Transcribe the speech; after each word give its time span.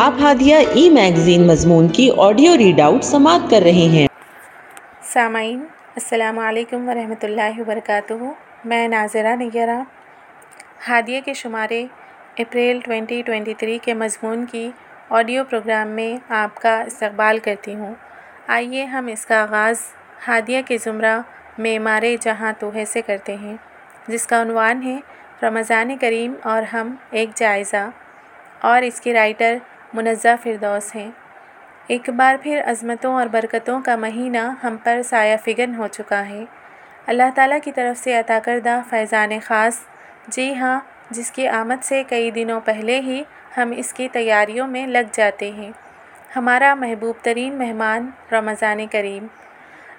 آپ 0.00 0.14
ہادیہ 0.20 0.56
ای 0.56 0.90
میگزین 0.90 1.46
مضمون 1.46 1.88
کی 1.88 2.10
آڈیو 2.16 2.56
ریڈ 2.56 2.80
آؤٹ 2.80 3.04
سماعت 3.04 3.50
کر 3.50 3.60
رہے 3.62 3.70
ہیں۔ 3.70 4.06
سامعین، 5.02 5.58
السلام 5.94 6.38
علیکم 6.38 6.88
ورحمۃ 6.88 7.22
اللہ 7.22 7.58
وبرکاتہ۔ 7.58 8.14
میں 8.64 8.88
ناظرہ 8.88 9.36
نگرہ 9.36 9.82
ہادیہ 10.88 11.20
کے 11.24 11.34
شمارے 11.34 11.86
اپریل 12.38 12.80
2023 12.86 13.78
کے 13.82 13.94
مضمون 13.94 14.44
کی 14.46 14.70
آڈیو 15.08 15.44
پروگرام 15.44 15.88
میں 15.88 16.32
آپ 16.32 16.62
کا 16.62 16.80
استقبال 16.80 17.38
کرتی 17.38 17.74
ہوں۔ 17.74 17.94
آئیے 18.46 18.84
ہم 18.84 19.06
اس 19.06 19.26
کا 19.26 19.42
آغاز 19.42 19.76
ہادیہ 20.28 20.62
کے 20.66 20.78
زمرہ 20.84 21.20
معمار 21.58 22.02
جہاں 22.20 22.52
توحے 22.58 22.84
سے 22.84 23.02
کرتے 23.02 23.36
ہیں، 23.42 23.56
جس 24.08 24.26
کا 24.26 24.42
عنوان 24.42 24.82
ہے، 24.82 24.98
رمضان 25.42 25.96
کریم 25.96 26.34
اور 26.42 26.62
ہم 26.62 26.94
ایک 27.10 27.30
جائزہ۔ 27.34 27.90
اور 28.60 28.82
اس 28.82 29.00
کی 29.00 29.12
رائٹر 29.12 29.56
منزہ 29.94 30.28
فردوس 30.42 30.96
ہیں۔ 30.96 31.10
ایک 31.86 32.10
بار 32.10 32.36
پھر 32.42 32.62
عظمتوں 32.66 33.14
اور 33.14 33.26
برکتوں 33.26 33.80
کا 33.84 33.96
مہینہ 33.96 34.38
ہم 34.38 34.76
پر 34.84 35.00
سایہ 35.04 35.36
فگن 35.44 35.74
ہو 35.74 35.86
چکا 35.88 36.28
ہے۔ 36.28 36.44
اللہ 37.06 37.22
تعالیٰ 37.34 37.58
کی 37.64 37.72
طرف 37.72 37.98
سے 37.98 38.14
عطا 38.14 38.38
کردہ 38.44 38.80
فیضان 38.90 39.30
خاص۔ 39.42 39.80
جی 40.28 40.54
ہاں 40.54 40.80
جس 41.10 41.30
کی 41.30 41.48
آمد 41.48 41.84
سے 41.84 42.02
کئی 42.08 42.30
دنوں 42.30 42.60
پہلے 42.64 43.00
ہی 43.00 43.22
ہم 43.56 43.72
اس 43.76 43.92
کی 43.92 44.08
تیاریوں 44.08 44.68
میں 44.68 44.86
لگ 44.86 45.08
جاتے 45.12 45.50
ہیں۔ 45.50 45.72
ہمارا 46.36 46.74
محبوب 46.74 47.14
ترین 47.22 47.54
مہمان 47.54 48.10
رمضان 48.32 48.86
کریم۔ 48.86 49.26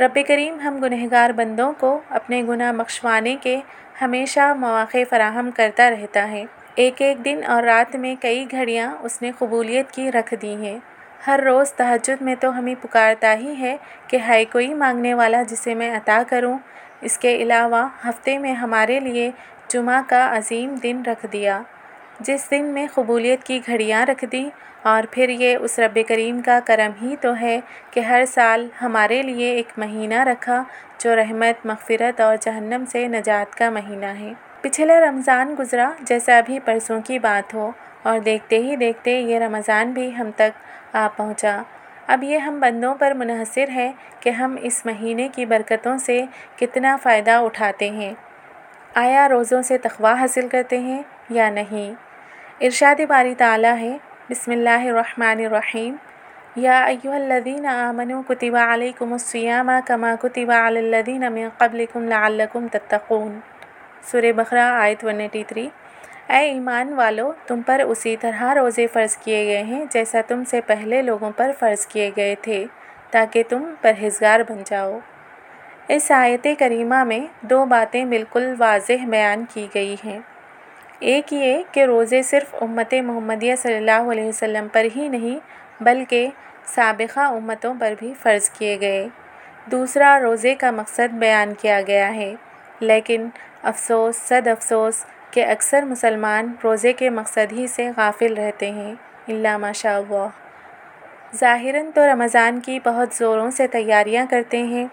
رب 0.00 0.18
کریم 0.28 0.60
ہم 0.60 0.76
گنہگار 0.76 1.30
بندوں 1.30 1.72
کو 1.78 2.00
اپنے 2.08 2.42
گناہ 2.48 2.72
بخشوانے 2.72 3.36
کے 3.40 3.60
ہمیشہ 4.02 4.54
مواقع 4.54 4.98
فراہم 5.10 5.50
کرتا 5.56 5.90
رہتا 5.90 6.30
ہے۔ 6.30 6.44
ایک 6.74 7.02
ایک 7.02 7.24
دن 7.24 7.40
اور 7.46 7.62
رات 7.62 7.96
میں 7.96 8.14
کئی 8.20 8.46
گھڑیاں 8.50 8.94
اس 9.00 9.22
نے 9.22 9.30
قبولیت 9.38 9.90
کی 9.90 10.12
رکھ 10.12 10.34
دی 10.42 10.54
ہیں۔ 10.54 10.78
ہر 11.26 11.40
روز 11.44 11.72
تہجد 11.72 12.22
میں 12.22 12.34
تو 12.40 12.58
ہمیں 12.58 12.74
پکارتا 12.82 13.34
ہی 13.34 13.54
ہے 13.60 13.76
کہ 14.06 14.18
ہے 14.28 14.44
کوئی 14.44 14.74
مانگنے 14.74 15.14
والا 15.14 15.42
جسے 15.42 15.74
میں 15.74 15.96
عطا 15.96 16.22
کروں۔ 16.28 16.58
اس 17.00 17.18
کے 17.18 17.36
علاوہ 17.36 17.88
ہفتے 18.08 18.38
میں 18.38 18.52
ہمارے 18.52 19.00
لیے 19.00 19.30
جمعہ 19.68 20.02
کا 20.06 20.36
عظیم 20.36 20.74
دن 20.74 21.02
رکھ 21.06 21.26
دیا۔ 21.32 21.62
جس 22.20 22.50
دن 22.50 22.64
میں 22.64 22.86
قبولیت 22.94 23.44
کی 23.44 23.60
گھڑیاں 23.66 24.06
رکھ 24.06 24.24
دی 24.32 24.48
اور 24.82 25.02
پھر 25.10 25.28
یہ 25.28 25.56
اس 25.56 25.78
رب 25.78 25.98
کریم 26.08 26.40
کا 26.42 26.58
کرم 26.64 26.90
ہی 27.02 27.16
تو 27.20 27.36
ہے 27.40 27.60
کہ 27.90 28.00
ہر 28.00 28.24
سال 28.26 28.68
ہمارے 28.82 29.22
لیے 29.22 29.50
ایک 29.50 29.78
مہینہ 29.78 30.22
رکھا 30.22 30.62
جو 30.98 31.16
رحمت، 31.16 31.66
مغفرت 31.66 32.20
اور 32.20 32.36
جہنم 32.40 32.84
سے 32.88 33.08
نجات 33.08 33.54
کا 33.58 33.70
مہینہ 33.70 34.06
ہے۔ 34.06 34.32
پچھلے 34.62 35.00
رمضان 35.00 35.54
گزرا 35.58 35.90
جیسا 36.00 36.36
ابھی 36.38 36.58
پرسوں 36.64 37.00
کی 37.00 37.18
بات 37.18 37.54
ہو، 37.54 37.70
اور 38.02 38.18
دیکھتے 38.18 38.58
ہی 38.58 38.76
دیکھتے 38.76 39.10
یہ 39.20 39.38
رمضان 39.38 39.90
بھی 39.90 40.16
ہم 40.16 40.30
تک 40.36 40.94
آ 40.96 41.08
پہنچا۔ 41.16 41.62
اب 42.06 42.22
یہ 42.22 42.38
ہم 42.38 42.60
بندوں 42.60 42.94
پر 42.94 43.12
منحصر 43.14 43.68
ہے 43.68 43.92
کہ 44.20 44.30
ہم 44.30 44.56
اس 44.60 44.86
مہینے 44.86 45.28
کی 45.28 45.46
برکتوں 45.46 45.98
سے 45.98 46.24
کتنا 46.56 46.96
فائدہ 47.02 47.30
اٹھاتے 47.30 47.90
ہیں۔ 47.90 48.12
آیا 48.94 49.28
روزوں 49.28 49.62
سے 49.62 49.78
تقوی 49.78 50.12
حاصل 50.18 50.48
کرتے 50.48 50.78
ہیں 50.78 51.02
یا 51.30 51.50
نہیں؟ 51.50 51.92
ارشاد 52.60 53.00
باری 53.08 53.34
تعالیٰ 53.34 53.76
ہے، 53.76 53.96
بسم 54.30 54.50
اللہ 54.50 54.88
الرحمن 54.88 55.44
الرحیم۔ 55.46 55.94
یا 56.56 56.82
ایہا 56.84 57.14
الذین 57.14 57.66
آمنوا 57.66 58.22
کتب 58.28 58.56
علیکم 58.56 59.12
الصیام 59.12 59.70
کما 59.86 60.14
کتب 60.20 60.50
علی 60.50 60.78
الذین 60.78 61.32
من 61.32 61.48
قبلکم 61.58 62.08
لعلکم 62.08 62.66
تتقون۔ 62.72 63.40
سورہ 64.10 64.32
بقرہ 64.36 64.60
آیت 64.60 65.04
183 65.04 65.68
اے 66.28 66.38
ایمان 66.38 66.92
والو، 66.92 67.32
تم 67.46 67.60
پر 67.66 67.82
اسی 67.86 68.16
طرح 68.20 68.54
روزے 68.54 68.86
فرض 68.86 69.16
کیے 69.16 69.46
گئے 69.46 69.62
ہیں 69.62 69.84
جیسا 69.90 70.20
تم 70.28 70.44
سے 70.44 70.60
پہلے 70.60 71.02
لوگوں 71.02 71.30
پر 71.36 71.50
فرض 71.58 71.86
کیے 71.86 72.10
گئے 72.16 72.34
تھے، 72.42 72.64
تاکہ 73.10 73.42
تم 73.48 73.74
پرہیزگار 73.80 74.40
بن 74.48 74.62
جاؤ۔ 74.64 74.98
اس 75.88 76.10
آیت 76.10 76.46
کریمہ 76.58 77.04
میں 77.04 77.20
دو 77.40 77.64
باتیں 77.64 78.04
بالکل 78.04 78.54
واضح 78.58 79.06
بیان 79.06 79.44
کی 79.54 79.66
گئی 79.74 79.96
ہیں۔ 80.04 80.18
ایک 80.98 81.32
یہ 81.32 81.62
کہ 81.72 81.84
روزے 81.84 82.22
صرف 82.22 82.54
امت 82.60 82.94
محمدیہ 82.94 83.54
صلی 83.56 83.76
اللہ 83.76 84.10
علیہ 84.10 84.24
وسلم 84.24 84.66
پر 84.72 84.86
ہی 84.96 85.08
نہیں، 85.08 85.38
بلکہ 85.82 86.28
سابقہ 86.64 87.20
امتوں 87.20 87.74
پر 87.80 87.94
بھی 87.98 88.14
فرض 88.22 88.50
کیے 88.50 88.80
گئے۔ 88.80 89.08
دوسرا، 89.66 90.18
روزے 90.22 90.54
کا 90.54 90.70
مقصد 90.70 91.12
بیان 91.12 91.54
کیا 91.54 91.80
گیا 91.86 92.14
ہے، 92.14 92.34
لیکن 92.80 93.28
افسوس، 93.62 94.16
صد 94.16 94.46
افسوس 94.46 95.04
کہ 95.30 95.46
اکثر 95.46 95.82
مسلمان 95.82 96.52
روزے 96.64 96.92
کے 96.92 97.10
مقصد 97.10 97.52
ہی 97.52 97.66
سے 97.66 97.90
غافل 97.96 98.34
رہتے 98.34 98.70
ہیں۔ 98.70 98.94
اللہ 99.28 99.56
ماشاء 99.56 99.96
اللہ 99.96 100.28
ظاہراً 101.36 101.90
تو 101.94 102.06
رمضان 102.06 102.60
کی 102.60 102.78
بہت 102.84 103.14
زوروں 103.14 103.50
سے 103.50 103.66
تیاریاں 103.66 104.26
کرتے 104.30 104.62
ہیں۔ 104.62 104.86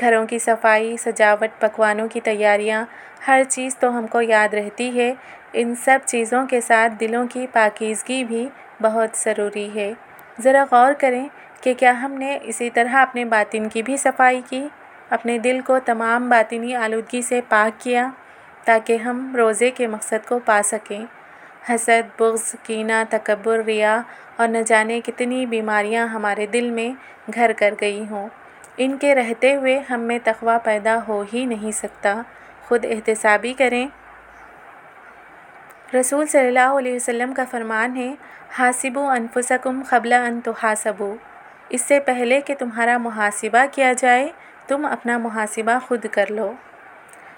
گھروں 0.00 0.26
کی 0.26 0.38
صفائی، 0.38 0.96
سجاوٹ، 0.96 1.60
پکوانوں 1.60 2.08
کی 2.08 2.20
تیاریاں، 2.20 2.84
ہر 3.26 3.42
چیز 3.48 3.76
تو 3.76 3.98
ہم 3.98 4.06
کو 4.06 4.20
یاد 4.20 4.54
رہتی 4.54 5.00
ہے۔ 5.00 5.14
ان 5.52 5.74
سب 5.74 5.98
چیزوں 6.04 6.46
کے 6.46 6.60
ساتھ 6.60 6.92
دلوں 7.00 7.26
کی 7.30 7.46
پاکیزگی 7.52 8.24
بھی 8.24 8.48
بہت 8.82 9.16
ضروری 9.16 9.70
ہے۔ 9.74 9.92
ذرا 10.40 10.64
غور 10.70 10.92
کریں 10.92 11.28
کہ 11.60 11.74
کیا 11.74 12.02
ہم 12.02 12.12
نے 12.12 12.38
اسی 12.42 12.70
طرح 12.70 12.96
اپنے 12.96 13.24
باطن 13.24 13.68
کی 13.68 13.82
بھی 13.82 13.96
صفائی 13.96 14.42
کی؟ 14.48 14.68
اپنے 15.14 15.38
دل 15.38 15.60
کو 15.60 15.78
تمام 15.84 16.28
باطنی 16.28 16.74
آلودگی 16.74 17.22
سے 17.22 17.40
پاک 17.48 17.80
کیا 17.80 18.10
تاکہ 18.64 18.96
ہم 18.96 19.36
روزے 19.36 19.70
کے 19.70 19.86
مقصد 19.86 20.28
کو 20.28 20.38
پا 20.44 20.60
سکیں۔ 20.64 21.04
حسد، 21.70 22.20
بغض، 22.20 22.54
کینہ، 22.62 23.02
تکبر، 23.10 23.58
ریا 23.58 24.02
اور 24.36 24.48
نہ 24.48 24.58
جانے 24.66 25.00
کتنی 25.00 25.46
بیماریاں 25.46 26.06
ہمارے 26.06 26.46
دل 26.46 26.70
میں 26.70 26.90
گھر 27.34 27.50
کر 27.56 27.74
گئی 27.80 28.04
ہوں۔ 28.10 28.28
ان 28.76 28.96
کے 28.96 29.14
رہتے 29.14 29.54
ہوئے 29.54 29.82
ہم 29.90 30.00
میں 30.00 30.18
تقوی 30.24 30.54
پیدا 30.64 30.98
ہو 31.08 31.24
ہی 31.32 31.44
نہیں 31.44 31.70
سکتا۔ 31.70 32.22
خود 32.68 32.84
احتسابی 32.84 33.52
کریں۔ 33.52 33.88
رسول 36.00 36.26
صلی 36.26 36.46
اللہ 36.46 36.78
علیہ 36.78 36.94
وسلم 36.94 37.34
کا 37.34 37.44
فرمان 37.50 37.96
ہے 37.96 38.14
حاسب 38.58 38.98
انفسکم 38.98 39.82
قبل 39.88 40.12
ان 40.12 40.40
تحاسبو 40.40 41.16
اس 41.68 41.80
سے 41.80 42.00
پہلے 42.00 42.40
کہ 42.40 42.54
تمہارا 42.58 42.98
محاسبہ 42.98 43.64
کیا 43.72 43.92
جائے 43.92 44.28
تم 44.66 44.86
اپنا 44.86 45.18
محاسبہ 45.18 45.78
خود 45.86 46.06
کر 46.10 46.30
لو۔ 46.30 46.52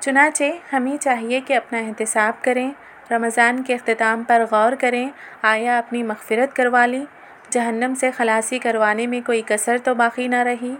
چنانچہ 0.00 0.44
ہمیں 0.72 0.96
چاہیے 0.96 1.40
کہ 1.40 1.56
اپنا 1.56 1.78
احتساب 1.78 2.44
کریں، 2.44 2.70
رمضان 3.10 3.62
کے 3.62 3.74
اختتام 3.74 4.22
پر 4.24 4.44
غور 4.50 4.72
کریں، 4.80 5.08
آیا 5.42 5.78
اپنی 5.78 6.02
مغفرت 6.02 6.56
کروا 6.56 6.86
لی۔ 6.86 7.04
جہنم 7.50 7.94
سے 7.94 8.10
خلاصی 8.10 8.58
کروانے 8.58 9.06
میں 9.06 9.20
کوئی 9.26 9.42
کثر 9.46 9.76
تو 9.84 9.94
باقی 9.94 10.28
نہ 10.28 10.36
رہی۔ 10.36 10.74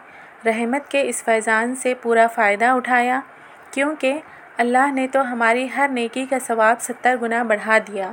رحمت 0.47 0.91
کے 0.91 1.09
اس 1.09 1.25
فیضان 1.25 1.75
سے 1.75 1.95
پورا 2.03 2.27
فائدہ 2.27 2.65
اٹھایا، 2.65 3.21
کیونکہ 3.71 4.21
اللہ 4.57 4.93
نے 4.93 5.07
تو 5.13 5.33
ہماری 5.33 5.69
ہر 5.77 5.89
نیکی 5.89 6.27
کا 6.31 6.39
ثواب 6.39 6.81
ستر 6.81 7.17
گنا 7.23 7.43
بڑھا 7.43 7.79
دیا۔ 7.79 8.13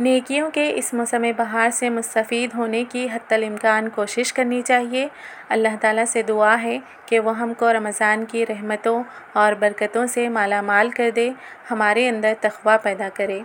نیکیوں 0.00 0.50
کے 0.50 0.72
اس 0.74 0.94
موسم 0.94 1.24
بہار 1.36 1.70
سے 1.70 1.88
مستفید 1.88 2.50
ہونے 2.54 2.84
کی 2.88 3.08
حتی 3.14 3.34
الامکان 3.34 3.88
کوشش 3.88 4.32
کرنی 4.32 4.62
چاہیے۔ 4.62 5.08
اللہ 5.48 5.68
تعالیٰ 5.80 6.04
سے 6.08 6.22
دعا 6.22 6.62
ہے 6.62 6.78
کہ 7.06 7.20
وہ 7.20 7.38
ہم 7.38 7.52
کو 7.54 7.72
رمضان 7.72 8.24
کی 8.24 8.46
رحمتوں 8.46 9.02
اور 9.32 9.52
برکتوں 9.52 10.06
سے 10.06 10.28
مالا 10.28 10.60
مال 10.60 10.90
کر 10.90 11.10
دے، 11.16 11.30
ہمارے 11.70 12.08
اندر 12.08 12.32
تقوی 12.40 12.74
پیدا 12.82 13.08
کرے۔ 13.14 13.40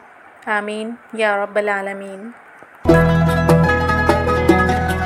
آمین۔ 0.45 0.91
یا 1.13 1.38
رب 1.38 1.56
العالمین۔ 1.56 2.29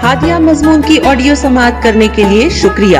ہادیہ 0.04 0.36
مضمون 0.36 0.82
کی 0.82 0.98
آڈیو 1.06 1.36
سماعت 1.36 1.84
کرنے 1.84 2.08
کے 2.16 2.24
لیے 2.24 2.50
شکریہ۔ 2.50 3.00